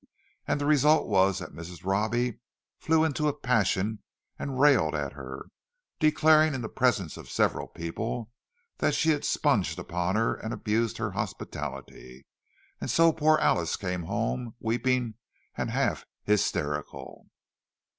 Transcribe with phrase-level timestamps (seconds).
[0.47, 1.85] And the result was that Mrs.
[1.85, 2.39] Robbie
[2.79, 4.01] flew into a passion
[4.39, 5.45] and railed at her,
[5.99, 8.31] declaring in the presence of several people
[8.79, 12.25] that she had sponged upon her and abused her hospitality!
[12.79, 15.19] And so poor Alice came home, weeping
[15.55, 17.27] and half hysterical.